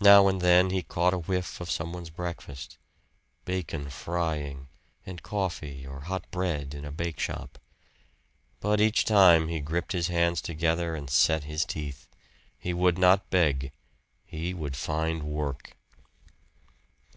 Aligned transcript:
Now 0.00 0.26
and 0.26 0.40
then 0.40 0.70
he 0.70 0.82
caught 0.82 1.14
a 1.14 1.18
whiff 1.18 1.60
of 1.60 1.70
some 1.70 1.92
one's 1.92 2.10
breakfast 2.10 2.76
bacon 3.44 3.88
frying, 3.88 4.66
and 5.06 5.22
coffee 5.22 5.86
or 5.86 6.00
hot 6.00 6.28
bread 6.32 6.74
in 6.74 6.84
a 6.84 6.90
bake 6.90 7.20
shop. 7.20 7.56
But 8.58 8.80
each 8.80 9.04
time 9.04 9.46
he 9.46 9.60
gripped 9.60 9.92
his 9.92 10.08
hands 10.08 10.42
together 10.42 10.96
and 10.96 11.08
set 11.08 11.44
his 11.44 11.64
teeth. 11.64 12.08
He 12.58 12.74
would 12.74 12.98
not 12.98 13.30
beg. 13.30 13.70
He 14.24 14.54
would 14.54 14.74
find 14.74 15.22
work. 15.22 15.76